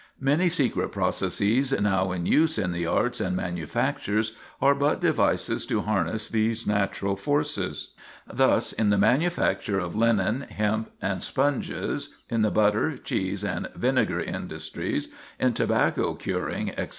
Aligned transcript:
Many 0.19 0.49
secret 0.49 0.91
processes 0.91 1.71
now 1.79 2.11
in 2.11 2.25
use 2.25 2.57
in 2.57 2.71
the 2.71 2.87
arts 2.87 3.21
and 3.21 3.35
manufactures 3.35 4.35
are 4.59 4.73
but 4.73 4.99
devices 4.99 5.63
to 5.67 5.81
harness 5.81 6.27
these 6.27 6.65
natural 6.65 7.15
forces. 7.15 7.91
Thus 8.27 8.73
in 8.73 8.89
the 8.89 8.97
manufacture 8.97 9.77
of 9.77 9.95
linen, 9.95 10.47
hemp, 10.49 10.89
and 11.03 11.21
sponges, 11.21 12.15
in 12.31 12.41
the 12.41 12.49
butter, 12.49 12.97
cheese, 12.97 13.43
and 13.43 13.69
vinegar 13.75 14.19
industries, 14.21 15.07
in 15.39 15.53
tobacco 15.53 16.15
curing, 16.15 16.69
etc. 16.69 16.87